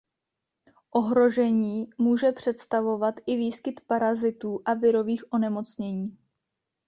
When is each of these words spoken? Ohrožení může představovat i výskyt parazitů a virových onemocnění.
Ohrožení 0.91 1.89
může 1.97 2.31
představovat 2.31 3.15
i 3.27 3.35
výskyt 3.37 3.81
parazitů 3.87 4.59
a 4.65 4.73
virových 4.73 5.33
onemocnění. 5.33 6.17